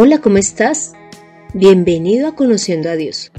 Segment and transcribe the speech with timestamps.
[0.00, 0.92] Hola, ¿cómo estás?
[1.54, 3.32] Bienvenido a Conociendo a Dios.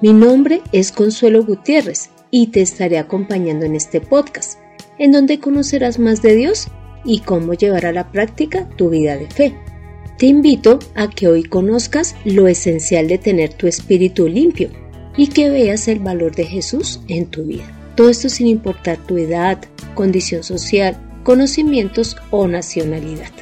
[0.00, 4.58] Mi nombre es Consuelo Gutiérrez y te estaré acompañando en este podcast,
[4.98, 6.68] en donde conocerás más de Dios
[7.04, 9.54] y cómo llevar a la práctica tu vida de fe.
[10.16, 14.70] Te invito a que hoy conozcas lo esencial de tener tu espíritu limpio
[15.18, 17.70] y que veas el valor de Jesús en tu vida.
[17.94, 19.62] Todo esto sin importar tu edad,
[19.94, 23.32] condición social, conocimientos o nacionalidad.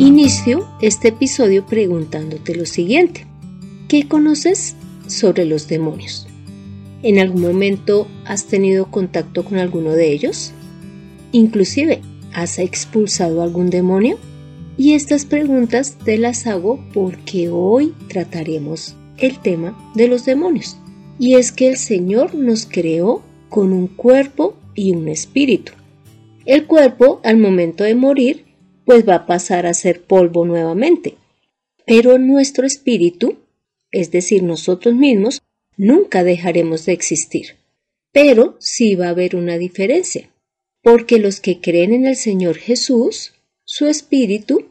[0.00, 3.26] Inicio este episodio preguntándote lo siguiente.
[3.86, 4.74] ¿Qué conoces
[5.06, 6.26] sobre los demonios?
[7.04, 10.50] ¿En algún momento has tenido contacto con alguno de ellos?
[11.30, 12.00] Inclusive,
[12.32, 14.18] ¿has expulsado algún demonio?
[14.76, 20.76] Y estas preguntas te las hago porque hoy trataremos el tema de los demonios.
[21.20, 25.70] Y es que el Señor nos creó con un cuerpo y un espíritu.
[26.46, 28.43] El cuerpo, al momento de morir,
[28.84, 31.16] pues va a pasar a ser polvo nuevamente.
[31.86, 33.38] Pero nuestro espíritu,
[33.90, 35.42] es decir, nosotros mismos,
[35.76, 37.56] nunca dejaremos de existir.
[38.12, 40.30] Pero sí va a haber una diferencia,
[40.82, 44.66] porque los que creen en el Señor Jesús, su espíritu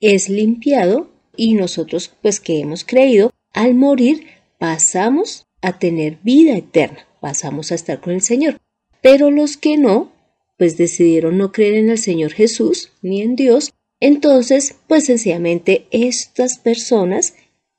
[0.00, 4.26] es limpiado y nosotros, pues que hemos creído, al morir
[4.58, 8.58] pasamos a tener vida eterna, pasamos a estar con el Señor.
[9.00, 10.12] Pero los que no,
[10.58, 16.58] pues decidieron no creer en el Señor Jesús ni en Dios, entonces, pues sencillamente estas
[16.58, 17.34] personas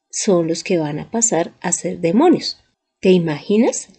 [0.10, 2.58] son los que van a pasar a ser demonios.
[3.00, 3.90] ¿Te imaginas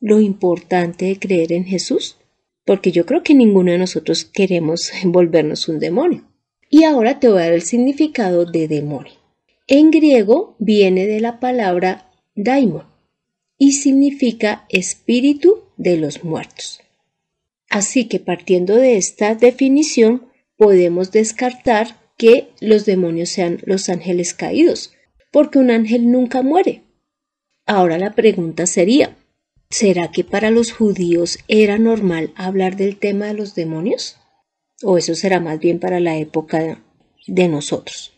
[0.00, 2.16] lo importante de creer en Jesús?
[2.64, 6.24] Porque yo creo que ninguno de nosotros queremos volvernos un demonio.
[6.70, 9.12] Y ahora te voy a dar el significado de demonio.
[9.66, 12.84] En griego viene de la palabra daimon
[13.58, 16.80] y significa espíritu de los muertos.
[17.76, 24.94] Así que partiendo de esta definición, podemos descartar que los demonios sean los ángeles caídos,
[25.30, 26.84] porque un ángel nunca muere.
[27.66, 29.14] Ahora la pregunta sería,
[29.68, 34.16] ¿será que para los judíos era normal hablar del tema de los demonios?
[34.82, 36.82] ¿O eso será más bien para la época
[37.26, 38.14] de nosotros?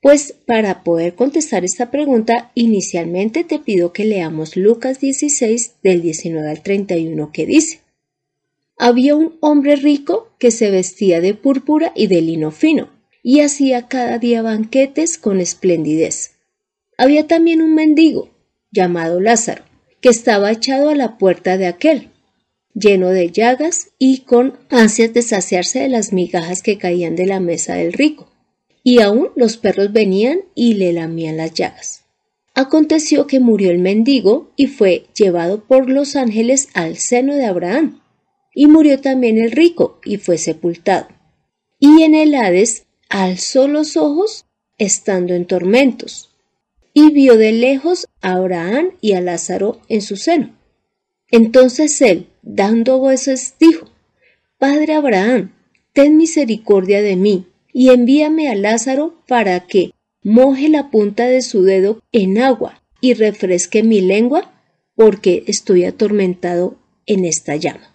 [0.00, 6.50] Pues para poder contestar esta pregunta, inicialmente te pido que leamos Lucas 16 del 19
[6.50, 7.83] al 31 que dice,
[8.76, 12.90] había un hombre rico que se vestía de púrpura y de lino fino,
[13.22, 16.32] y hacía cada día banquetes con esplendidez.
[16.98, 18.30] Había también un mendigo,
[18.70, 19.64] llamado Lázaro,
[20.00, 22.10] que estaba echado a la puerta de aquel,
[22.74, 27.40] lleno de llagas y con ansias de saciarse de las migajas que caían de la
[27.40, 28.30] mesa del rico.
[28.82, 32.02] Y aún los perros venían y le lamían las llagas.
[32.54, 38.00] Aconteció que murió el mendigo y fue llevado por los ángeles al seno de Abraham
[38.54, 41.08] y murió también el rico y fue sepultado.
[41.78, 44.46] Y en el Hades alzó los ojos
[44.78, 46.30] estando en tormentos,
[46.92, 50.56] y vio de lejos a Abraham y a Lázaro en su seno.
[51.30, 53.90] Entonces él, dando voces, dijo,
[54.58, 55.52] Padre Abraham,
[55.92, 59.90] ten misericordia de mí, y envíame a Lázaro para que
[60.22, 64.52] moje la punta de su dedo en agua y refresque mi lengua,
[64.94, 67.93] porque estoy atormentado en esta llama.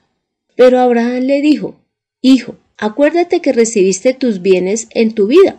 [0.59, 1.79] Pero Abraham le dijo,
[2.21, 5.57] Hijo, acuérdate que recibiste tus bienes en tu vida,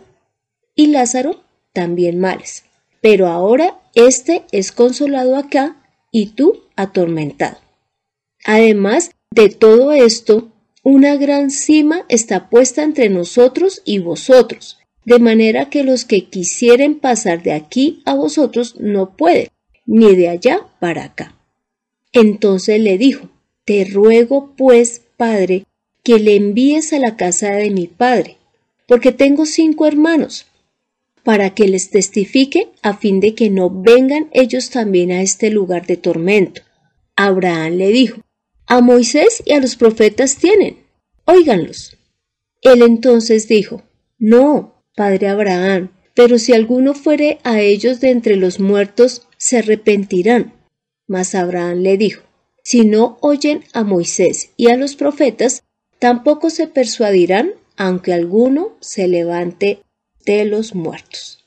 [0.75, 1.41] y Lázaro
[1.73, 2.65] también males.
[3.01, 5.75] Pero ahora éste es consolado acá
[6.11, 7.57] y tú atormentado.
[8.45, 10.51] Además de todo esto,
[10.83, 16.99] una gran cima está puesta entre nosotros y vosotros, de manera que los que quisieren
[16.99, 19.47] pasar de aquí a vosotros no pueden,
[19.87, 21.35] ni de allá para acá.
[22.13, 23.29] Entonces le dijo,
[23.71, 25.65] te ruego, pues, Padre,
[26.03, 28.35] que le envíes a la casa de mi Padre,
[28.85, 30.45] porque tengo cinco hermanos,
[31.23, 35.87] para que les testifique a fin de que no vengan ellos también a este lugar
[35.87, 36.63] de tormento.
[37.15, 38.19] Abraham le dijo,
[38.65, 40.79] A Moisés y a los profetas tienen,
[41.23, 41.97] óiganlos.
[42.63, 43.83] Él entonces dijo,
[44.19, 50.55] No, padre Abraham, pero si alguno fuere a ellos de entre los muertos, se arrepentirán.
[51.07, 52.23] Mas Abraham le dijo,
[52.63, 55.63] si no oyen a Moisés y a los profetas,
[55.99, 59.79] tampoco se persuadirán aunque alguno se levante
[60.25, 61.45] de los muertos.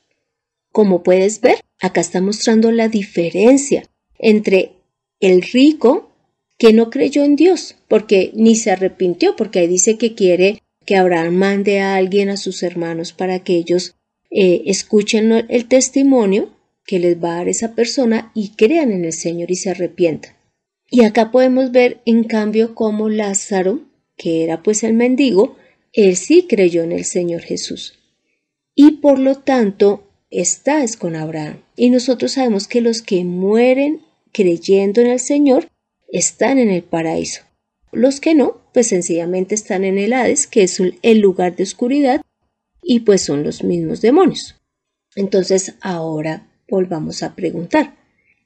[0.71, 4.73] Como puedes ver, acá está mostrando la diferencia entre
[5.19, 6.11] el rico
[6.57, 10.95] que no creyó en Dios, porque ni se arrepintió, porque ahí dice que quiere que
[10.95, 13.95] Abraham mande a alguien a sus hermanos para que ellos
[14.29, 16.49] eh, escuchen el testimonio
[16.85, 20.34] que les va a dar esa persona y crean en el Señor y se arrepientan.
[20.89, 23.81] Y acá podemos ver en cambio cómo Lázaro,
[24.17, 25.57] que era pues el mendigo,
[25.93, 27.99] él sí creyó en el Señor Jesús.
[28.75, 31.61] y por lo tanto está es con Abraham.
[31.77, 34.01] Y nosotros sabemos que los que mueren
[34.33, 35.69] creyendo en el Señor
[36.11, 37.41] están en el paraíso.
[37.91, 42.21] Los que no, pues sencillamente están en el Hades, que es el lugar de oscuridad,
[42.83, 44.55] y pues son los mismos demonios.
[45.15, 47.95] Entonces ahora volvamos a preguntar,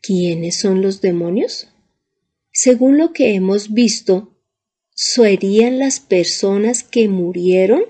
[0.02, 1.70] ¿quiénes son los demonios?
[2.62, 4.36] Según lo que hemos visto,
[4.94, 7.84] serían las personas que murieron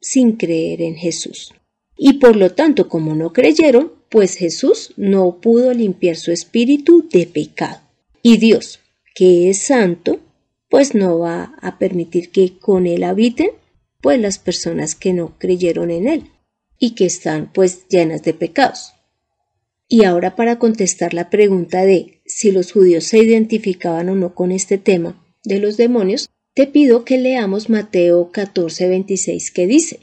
[0.00, 1.54] sin creer en Jesús.
[1.96, 7.26] Y por lo tanto, como no creyeron, pues Jesús no pudo limpiar su espíritu de
[7.26, 7.80] pecado.
[8.20, 8.80] Y Dios,
[9.14, 10.18] que es santo,
[10.68, 13.50] pues no va a permitir que con él habiten
[14.00, 16.24] pues las personas que no creyeron en él
[16.76, 18.94] y que están pues llenas de pecados.
[19.86, 24.52] Y ahora para contestar la pregunta de si los judíos se identificaban o no con
[24.52, 29.98] este tema de los demonios, te pido que leamos Mateo 14:26 que dice,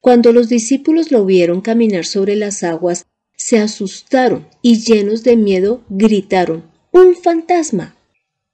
[0.00, 3.04] Cuando los discípulos lo vieron caminar sobre las aguas,
[3.36, 7.98] se asustaron y llenos de miedo gritaron, ¡Un fantasma!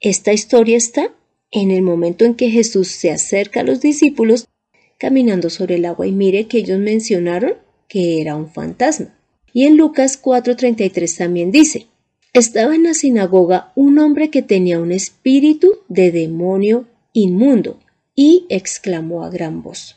[0.01, 1.15] Esta historia está
[1.53, 4.49] en el momento en que Jesús se acerca a los discípulos
[4.99, 7.55] caminando sobre el agua y mire que ellos mencionaron
[7.87, 9.17] que era un fantasma.
[9.53, 11.87] Y en Lucas 4:33 también dice,
[12.35, 17.79] estaba en la sinagoga un hombre que tenía un espíritu de demonio inmundo
[18.15, 19.97] y exclamó a gran voz.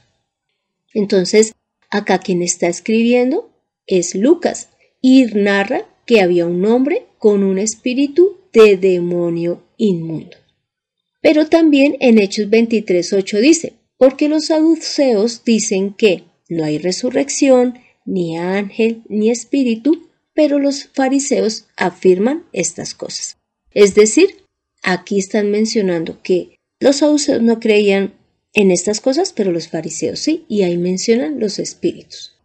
[0.93, 1.53] Entonces,
[1.89, 3.49] acá quien está escribiendo
[3.87, 4.69] es Lucas
[5.01, 10.37] y narra que había un hombre con un espíritu de demonio inmundo.
[11.21, 18.37] Pero también en Hechos 23.8 dice, porque los saduceos dicen que no hay resurrección, ni
[18.37, 20.06] ángel, ni espíritu,
[20.37, 23.37] pero los fariseos afirman estas cosas.
[23.71, 24.43] Es decir,
[24.83, 28.13] aquí están mencionando que los saduceos no creían
[28.53, 32.35] en estas cosas, pero los fariseos sí, y ahí mencionan los espíritus.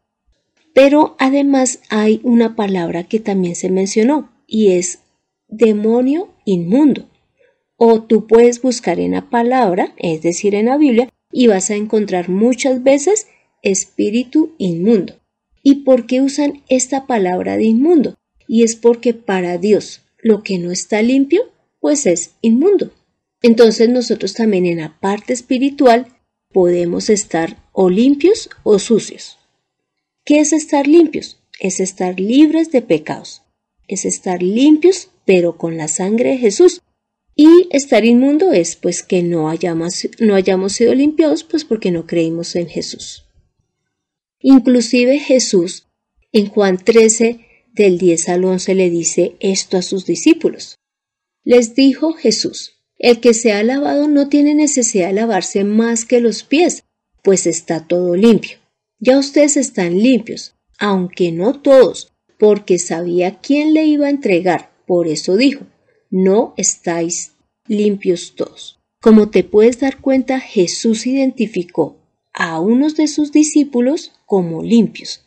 [0.73, 5.01] Pero además hay una palabra que también se mencionó, y es
[5.49, 7.11] demonio inmundo.
[7.77, 11.77] O tú puedes buscar en la palabra, es decir, en la Biblia, y vas a
[11.77, 13.27] encontrar muchas veces
[13.61, 15.22] espíritu inmundo.
[15.63, 18.17] ¿Y por qué usan esta palabra de inmundo?
[18.49, 21.51] Y es porque para Dios lo que no está limpio,
[21.81, 22.93] pues es inmundo.
[23.43, 26.07] Entonces nosotros también en la parte espiritual
[26.53, 29.39] podemos estar o limpios o sucios.
[30.25, 31.39] ¿Qué es estar limpios?
[31.59, 33.43] Es estar libres de pecados.
[33.89, 36.83] Es estar limpios pero con la sangre de Jesús,
[37.35, 42.07] y estar inmundo es pues que no hayamos, no hayamos sido limpiados pues porque no
[42.07, 43.25] creímos en Jesús.
[44.43, 45.87] Inclusive Jesús
[46.33, 50.77] en Juan 13 del 10 al 11 le dice esto a sus discípulos.
[51.45, 56.21] Les dijo Jesús, el que se ha lavado no tiene necesidad de lavarse más que
[56.21, 56.85] los pies,
[57.23, 58.59] pues está todo limpio.
[58.99, 64.73] Ya ustedes están limpios, aunque no todos, porque sabía quién le iba a entregar.
[64.87, 65.65] Por eso dijo,
[66.11, 67.33] no estáis
[67.67, 68.81] limpios todos.
[69.01, 72.02] Como te puedes dar cuenta, Jesús identificó
[72.33, 75.25] a unos de sus discípulos como limpios.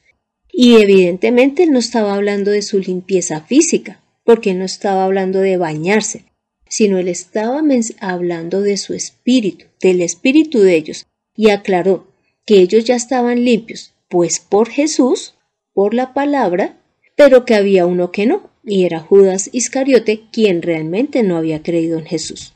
[0.51, 6.25] Y evidentemente no estaba hablando de su limpieza física, porque no estaba hablando de bañarse,
[6.67, 7.61] sino él estaba
[7.99, 11.05] hablando de su espíritu, del espíritu de ellos,
[11.35, 12.07] y aclaró
[12.45, 15.35] que ellos ya estaban limpios, pues por Jesús,
[15.73, 16.77] por la palabra,
[17.15, 21.99] pero que había uno que no, y era Judas Iscariote quien realmente no había creído
[21.99, 22.53] en Jesús.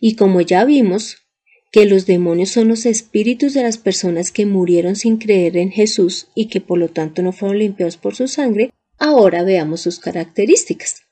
[0.00, 1.27] Y como ya vimos
[1.70, 6.28] que los demonios son los espíritus de las personas que murieron sin creer en Jesús
[6.34, 11.02] y que por lo tanto no fueron limpiados por su sangre, ahora veamos sus características.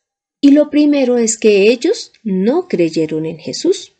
[0.40, 3.92] Y lo primero es que ellos no creyeron en Jesús.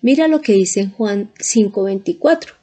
[0.00, 2.54] Mira lo que dice en Juan 5:24.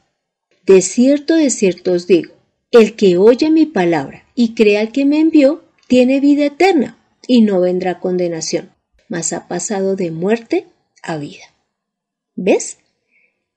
[0.65, 2.33] De cierto, de cierto os digo,
[2.71, 6.97] el que oye mi palabra y crea al que me envió, tiene vida eterna
[7.27, 8.71] y no vendrá condenación,
[9.07, 10.65] mas ha pasado de muerte
[11.03, 11.43] a vida.
[12.35, 12.79] ¿Ves?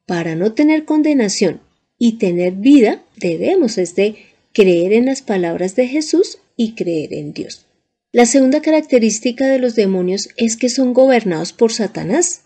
[0.08, 1.60] Para no tener condenación
[1.98, 4.16] y tener vida, debemos es de
[4.54, 7.66] creer en las palabras de Jesús y creer en Dios.
[8.10, 12.40] La segunda característica de los demonios es que son gobernados por Satanás.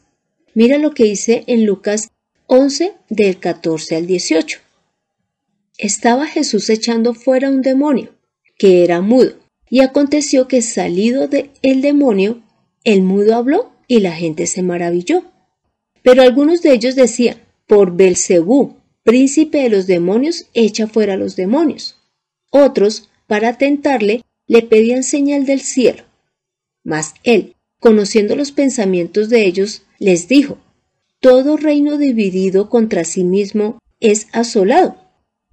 [0.54, 2.08] Mira lo que dice en Lucas
[2.48, 4.58] 11 del 14 al 18.
[5.78, 8.12] Estaba Jesús echando fuera un demonio,
[8.58, 9.34] que era mudo,
[9.70, 12.42] y aconteció que salido de el demonio,
[12.82, 15.22] el mudo habló y la gente se maravilló.
[16.02, 21.96] Pero algunos de ellos decían, por Belcebú, príncipe de los demonios, echa fuera los demonios.
[22.50, 26.04] Otros, para tentarle, le pedían señal del cielo.
[26.84, 30.58] Mas él, conociendo los pensamientos de ellos, les dijo,
[31.20, 34.96] Todo reino dividido contra sí mismo es asolado,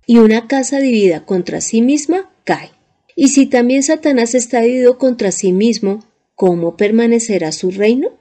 [0.06, 2.72] y una casa dividida contra sí misma cae.
[3.16, 6.04] Y si también Satanás está dividido contra sí mismo,
[6.36, 8.18] ¿cómo permanecerá su reino?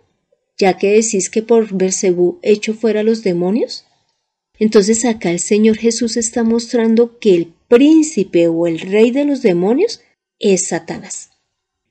[0.59, 3.87] Ya que decís que por Bersebú hecho fuera los demonios.
[4.59, 9.43] Entonces acá el Señor Jesús está mostrando que el príncipe o el rey de los
[9.43, 10.01] demonios
[10.39, 11.31] es Satanás.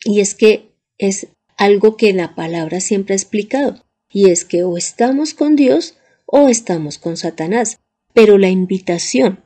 [0.04, 4.78] Y es que es algo que la palabra siempre ha explicado, y es que o
[4.78, 5.96] estamos con Dios
[6.26, 7.80] o estamos con Satanás.
[8.14, 9.44] Pero la invitación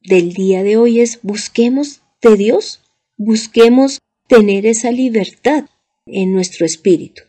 [0.00, 2.80] del día de hoy es busquemos de Dios,
[3.16, 3.98] busquemos
[4.28, 5.66] tener esa libertad
[6.06, 7.22] en nuestro espíritu,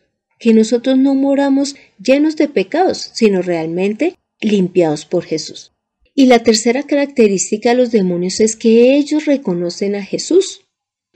[0.43, 5.71] que nosotros no moramos llenos de pecados, sino realmente limpiados por Jesús.
[6.13, 10.65] Y la tercera característica de los demonios es que ellos reconocen a Jesús.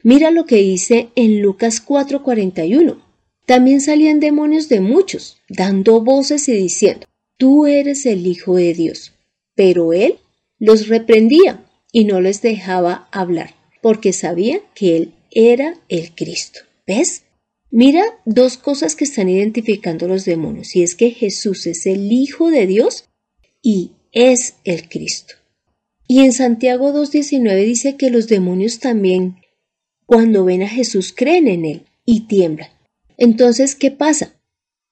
[0.01, 3.03] Mira lo que dice en Lucas 4:41.
[3.45, 7.05] También salían demonios de muchos, dando voces y diciendo,
[7.35, 9.11] Tú eres el Hijo de Dios.
[9.55, 10.19] Pero él
[10.57, 16.61] los reprendía y no les dejaba hablar, porque sabía que Él era el Cristo.
[16.85, 17.23] ¿Ves?
[17.69, 22.49] Mira dos cosas que están identificando los demonios, y es que Jesús es el Hijo
[22.49, 23.05] de Dios
[23.61, 25.35] y es el Cristo.
[26.07, 29.37] Y en Santiago 2.19 dice que los demonios también,
[30.05, 32.69] cuando ven a Jesús, creen en Él y tiemblan.
[33.17, 34.33] Entonces, ¿qué pasa?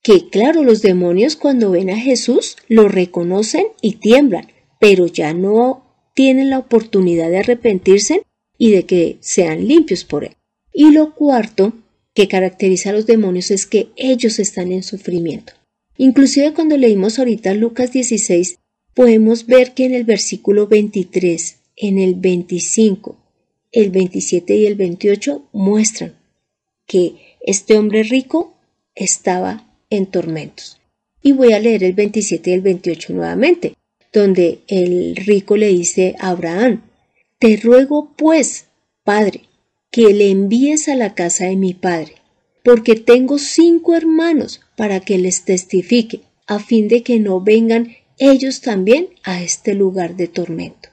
[0.03, 5.85] Que claro, los demonios cuando ven a Jesús lo reconocen y tiemblan, pero ya no
[6.13, 8.23] tienen la oportunidad de arrepentirse
[8.57, 10.35] y de que sean limpios por él.
[10.73, 11.73] Y lo cuarto
[12.15, 15.53] que caracteriza a los demonios es que ellos están en sufrimiento.
[15.97, 18.57] Inclusive cuando leímos ahorita Lucas 16,
[18.95, 23.15] podemos ver que en el versículo 23, en el 25,
[23.71, 26.15] el 27 y el 28 muestran
[26.87, 28.55] que este hombre rico
[28.95, 30.79] estaba en tormentos.
[31.21, 33.73] Y voy a leer el 27 y el 28 nuevamente
[34.15, 36.81] donde el rico le dice a Abraham,
[37.37, 38.67] Te ruego pues,
[39.03, 39.41] Padre,
[39.95, 42.15] que le envíes a la casa de mi Padre,
[42.65, 48.59] porque tengo cinco hermanos para que les testifique, a fin de que no vengan ellos
[48.59, 50.89] también a este lugar de tormento.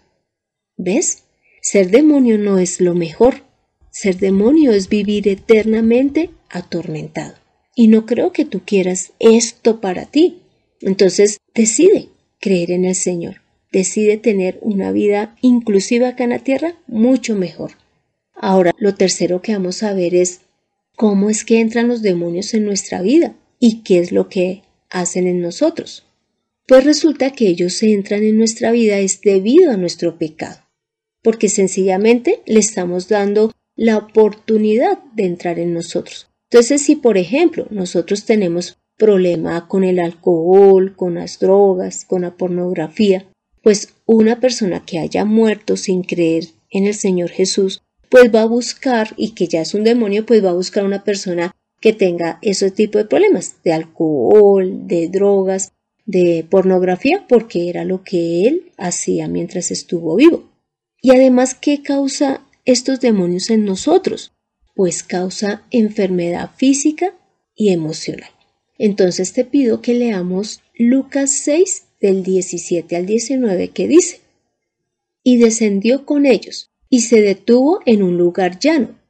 [0.76, 1.24] ¿Ves?
[1.60, 3.42] Ser demonio no es lo mejor.
[3.90, 7.34] Ser demonio es vivir eternamente atormentado.
[7.74, 10.42] Y no creo que tú quieras esto para ti.
[10.80, 13.42] Entonces, decide creer en el Señor.
[13.72, 17.72] Decide tener una vida inclusiva acá en la tierra mucho mejor.
[18.34, 20.40] Ahora, lo tercero que vamos a ver es
[20.96, 25.26] cómo es que entran los demonios en nuestra vida y qué es lo que hacen
[25.26, 26.04] en nosotros.
[26.66, 30.60] Pues resulta que ellos entran en nuestra vida es debido a nuestro pecado,
[31.22, 36.28] porque sencillamente le estamos dando la oportunidad de entrar en nosotros.
[36.50, 42.36] Entonces, si por ejemplo nosotros tenemos problema con el alcohol, con las drogas, con la
[42.36, 43.26] pornografía,
[43.62, 48.46] pues una persona que haya muerto sin creer en el Señor Jesús, pues va a
[48.46, 52.38] buscar, y que ya es un demonio, pues va a buscar una persona que tenga
[52.42, 55.72] ese tipo de problemas, de alcohol, de drogas,
[56.04, 60.44] de pornografía, porque era lo que él hacía mientras estuvo vivo.
[61.00, 64.32] Y además, ¿qué causa estos demonios en nosotros?
[64.74, 67.14] Pues causa enfermedad física
[67.56, 68.30] y emocional.
[68.76, 74.20] Entonces te pido que leamos Lucas 6 del 17 al 19 que dice,
[75.24, 79.00] y descendió con ellos, y se detuvo en un lugar llano,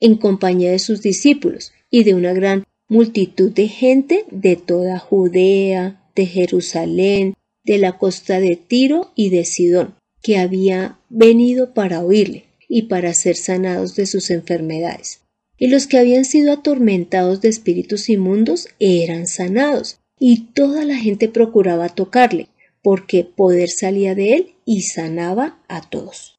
[0.00, 6.10] en compañía de sus discípulos y de una gran multitud de gente de toda Judea,
[6.14, 7.34] de Jerusalén,
[7.64, 13.12] de la costa de Tiro y de Sidón, que había venido para oírle y para
[13.12, 15.22] ser sanados de sus enfermedades
[15.62, 21.28] y los que habían sido atormentados de espíritus inmundos eran sanados, y toda la gente
[21.28, 22.48] procuraba tocarle,
[22.82, 26.31] porque poder salía de él y sanaba a todos.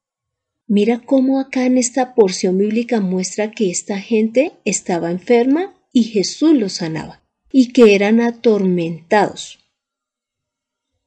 [0.66, 6.54] Mira cómo acá en esta porción bíblica muestra que esta gente estaba enferma y Jesús
[6.54, 9.58] los sanaba, y que eran atormentados.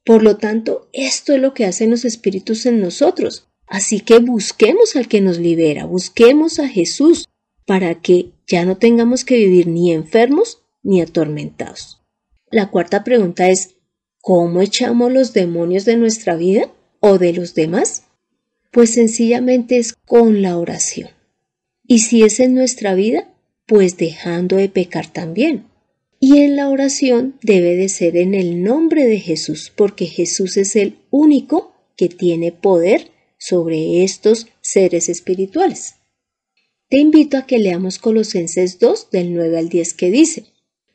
[0.04, 3.48] Por lo tanto, esto es lo que hacen los espíritus en nosotros.
[3.66, 7.26] Así que busquemos al que nos libera, busquemos a Jesús,
[7.66, 12.00] para que ya no tengamos que vivir ni enfermos ni atormentados.
[12.50, 13.76] La cuarta pregunta es,
[14.22, 18.07] ¿cómo echamos los demonios de nuestra vida o de los demás?
[18.78, 21.10] Pues sencillamente es con la oración.
[21.88, 23.28] Y si es en nuestra vida,
[23.66, 25.66] pues dejando de pecar también.
[26.20, 30.76] Y en la oración debe de ser en el nombre de Jesús, porque Jesús es
[30.76, 35.96] el único que tiene poder sobre estos seres espirituales.
[36.88, 40.44] Te invito a que leamos Colosenses 2 del 9 al 10 que dice,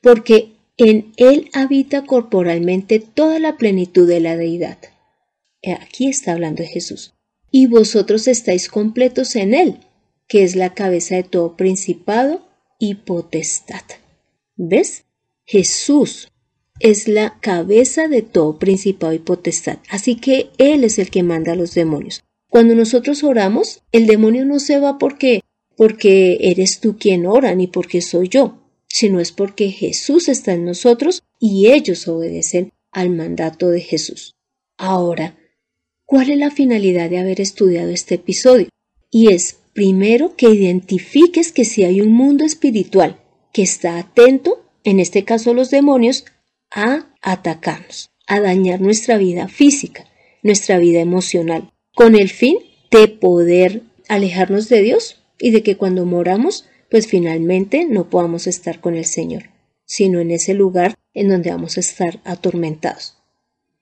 [0.02, 4.78] porque en Él habita corporalmente toda la plenitud de la deidad.
[5.82, 7.14] Aquí está hablando de Jesús.
[7.56, 9.78] Y vosotros estáis completos en Él,
[10.28, 12.42] que es la cabeza de todo principado
[12.80, 13.84] y potestad.
[14.56, 15.06] ¿Ves?
[15.46, 16.30] Jesús
[16.80, 21.52] es la cabeza de todo principado y potestad, así que Él es el que manda
[21.52, 22.24] a los demonios.
[22.50, 25.42] Cuando nosotros oramos, el demonio no se va porque
[25.76, 30.66] porque eres tú quien ora ni porque soy yo, sino es porque Jesús está en
[30.66, 34.36] nosotros y ellos obedecen al mandato de Jesús.
[34.78, 35.38] Ahora,
[36.14, 38.70] ¿cuál es la finalidad de haber estudiado este episodio?
[39.10, 43.20] Y es, primero, que identifiques que si hay un mundo espiritual
[43.52, 46.26] que está atento, en este caso los demonios,
[46.70, 50.06] a atacarnos, a dañar nuestra vida física,
[50.44, 52.60] nuestra vida emocional, con el fin
[52.92, 58.82] de poder alejarnos de Dios y de que cuando moramos, pues finalmente no podamos estar
[58.82, 59.50] con el Señor,
[59.86, 63.18] sino en ese lugar en donde vamos a estar atormentados.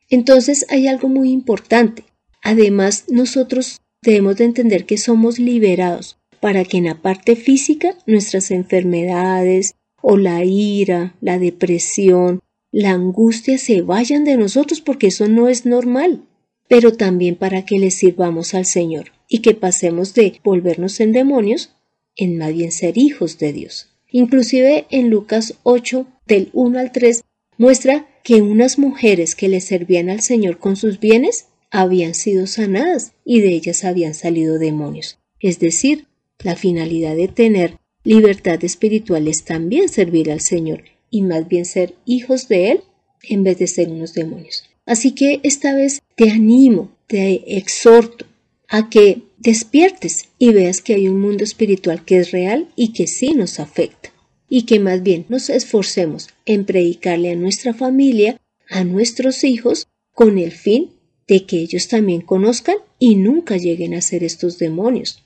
[0.10, 2.06] Entonces hay algo muy importante.
[2.42, 8.52] Además, nosotros debemos de entender que somos liberados para que en la parte física nuestras
[8.52, 15.48] enfermedades o la ira, la depresión, la angustia se vayan de nosotros porque eso no
[15.48, 16.24] es normal,
[16.68, 21.76] pero también para que le sirvamos al Señor y que pasemos de volvernos en demonios
[22.16, 23.90] en más bien ser hijos de Dios.
[24.10, 27.24] Inclusive en Lucas 8 del 1 al 3
[27.58, 33.14] muestra que unas mujeres que le servían al Señor con sus bienes habían sido sanadas
[33.26, 35.18] y de ellas habían salido demonios.
[35.40, 36.06] Es decir,
[36.40, 41.96] la finalidad de tener libertad espiritual es también servir al Señor y más bien ser
[42.06, 42.82] hijos de Él
[43.24, 44.66] en vez de ser unos demonios.
[44.86, 48.26] Así que esta vez te animo, te exhorto
[48.68, 53.08] a que despiertes y veas que hay un mundo espiritual que es real y que
[53.08, 54.12] sí nos afecta,
[54.50, 58.38] y que más bien nos esforcemos en predicarle a nuestra familia,
[58.70, 60.92] a nuestros hijos, con el fin
[61.28, 65.24] de que ellos también conozcan y nunca lleguen a ser estos demonios,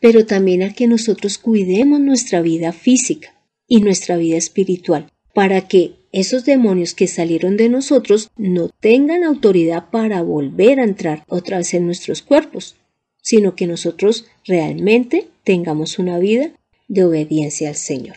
[0.00, 3.34] pero también a que nosotros cuidemos nuestra vida física
[3.66, 9.90] y nuestra vida espiritual, para que esos demonios que salieron de nosotros no tengan autoridad
[9.90, 12.76] para volver a entrar otra vez en nuestros cuerpos,
[13.22, 16.52] sino que nosotros realmente tengamos una vida
[16.88, 18.16] de obediencia al Señor.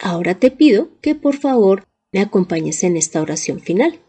[0.00, 4.00] Ahora te pido que por favor me acompañes en esta oración final.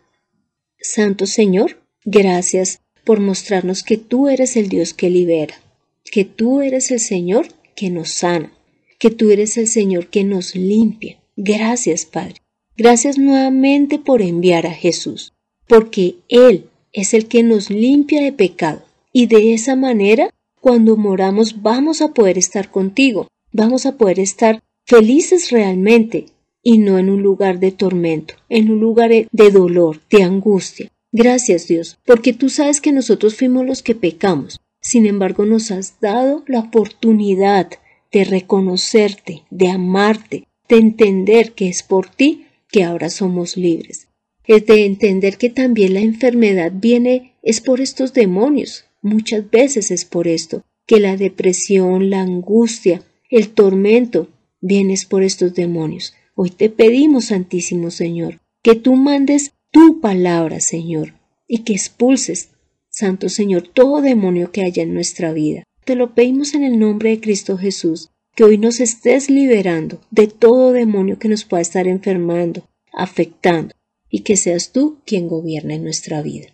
[0.80, 5.56] Santo Señor, gracias por mostrarnos que tú eres el Dios que libera,
[6.04, 8.52] que tú eres el Señor que nos sana,
[9.00, 11.20] que tú eres el Señor que nos limpia.
[11.36, 12.36] Gracias, Padre.
[12.78, 15.34] Gracias nuevamente por enviar a Jesús,
[15.68, 18.84] porque Él es el que nos limpia de pecado
[19.14, 24.62] y de esa manera, cuando moramos, vamos a poder estar contigo, vamos a poder estar
[24.86, 26.28] felices realmente
[26.64, 30.92] y no en un lugar de tormento, en un lugar de dolor, de angustia.
[31.12, 34.60] Gracias Dios, porque tú sabes que nosotros fuimos los que pecamos.
[34.82, 37.70] Sin embargo, nos has dado la oportunidad
[38.12, 44.08] de reconocerte, de amarte, de entender que es por ti que ahora somos libres.
[44.46, 50.06] Es de entender que también la enfermedad viene es por estos demonios, Muchas veces es
[50.06, 54.28] por esto que la depresión, la angustia, el tormento
[54.62, 56.14] vienes por estos demonios.
[56.36, 61.14] Hoy te pedimos, Santísimo Señor, que tú mandes tu palabra, Señor,
[61.48, 62.50] y que expulses,
[62.90, 65.64] Santo Señor, todo demonio que haya en nuestra vida.
[65.86, 70.28] Te lo pedimos en el nombre de Cristo Jesús, que hoy nos estés liberando de
[70.28, 73.74] todo demonio que nos pueda estar enfermando, afectando,
[74.10, 76.48] y que seas tú quien gobierne nuestra vida.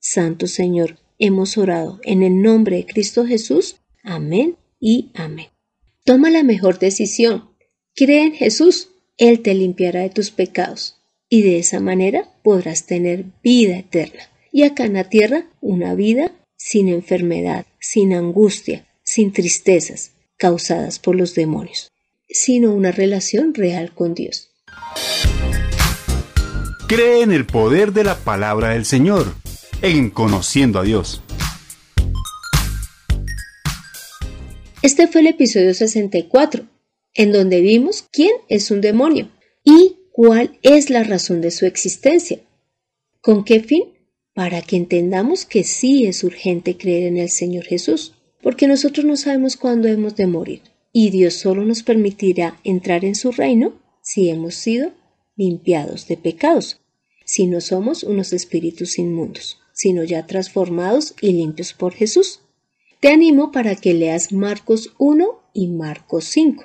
[0.00, 3.76] Santo Señor, hemos orado en el nombre de Cristo Jesús.
[4.02, 5.48] Amén y amén.
[6.04, 7.50] Toma la mejor decisión.
[7.94, 8.88] Cree en Jesús.
[9.18, 11.01] Él te limpiará de tus pecados
[11.32, 14.28] y de esa manera podrás tener vida eterna.
[14.52, 21.16] Y acá en la tierra una vida sin enfermedad, sin angustia, sin tristezas causadas por
[21.16, 21.90] los demonios,
[22.28, 24.50] sino una relación real con Dios.
[26.86, 29.34] Cree en el poder de la palabra del Señor
[29.80, 31.22] en Conociendo a Dios.
[34.82, 36.66] Este fue el episodio 64,
[37.14, 39.30] en donde vimos quién es un demonio
[39.64, 42.40] y cuál es la razón de su existencia.
[43.20, 43.84] ¿Con qué fin?
[44.34, 49.16] Para que entendamos que sí es urgente creer en el Señor Jesús, porque nosotros no
[49.16, 54.28] sabemos cuándo hemos de morir, y Dios solo nos permitirá entrar en su reino si
[54.28, 54.92] hemos sido
[55.36, 56.80] limpiados de pecados,
[57.24, 62.40] si no somos unos espíritus inmundos sino ya transformados y limpios por Jesús.
[63.00, 66.64] Te animo para que leas Marcos 1 y Marcos 5.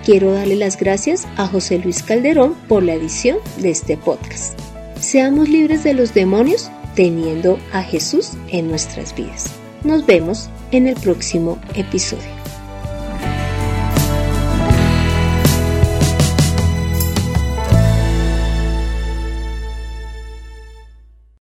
[0.05, 4.59] Quiero darle las gracias a José Luis Calderón por la edición de este podcast.
[5.01, 9.51] Seamos libres de los demonios teniendo a Jesús en nuestras vidas.
[9.85, 12.36] Nos vemos en el próximo episodio.